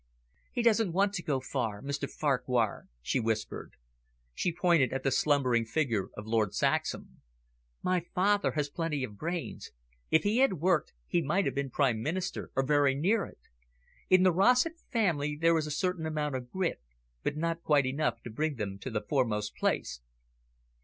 "He 0.51 0.63
doesn't 0.63 0.93
want 0.93 1.13
to 1.13 1.21
go 1.21 1.39
far, 1.39 1.79
Mr 1.83 2.09
Farquhar," 2.09 2.87
she 3.03 3.19
whispered. 3.19 3.73
She 4.33 4.51
pointed 4.51 4.91
at 4.91 5.03
the 5.03 5.11
slumbering 5.11 5.63
figure 5.63 6.07
of 6.17 6.25
Lord 6.25 6.55
Saxham. 6.55 7.21
"My 7.83 7.99
father 8.15 8.53
has 8.53 8.67
plenty 8.67 9.03
of 9.03 9.15
brains; 9.19 9.69
if 10.09 10.23
he 10.23 10.39
had 10.39 10.53
worked, 10.53 10.93
he 11.05 11.21
might 11.21 11.45
have 11.45 11.53
been 11.53 11.69
Prime 11.69 12.01
Minister, 12.01 12.49
or 12.55 12.63
very 12.65 12.95
near 12.95 13.25
it. 13.27 13.41
In 14.09 14.23
the 14.23 14.33
Rossett 14.33 14.73
family, 14.91 15.37
there 15.39 15.55
is 15.55 15.67
a 15.67 15.69
certain 15.69 16.07
amount 16.07 16.33
of 16.35 16.49
grit, 16.49 16.81
but 17.21 17.37
not 17.37 17.61
quite 17.61 17.85
enough 17.85 18.23
to 18.23 18.31
bring 18.31 18.55
them 18.55 18.79
to 18.79 18.89
the 18.89 19.01
foremost 19.07 19.53
place." 19.55 20.01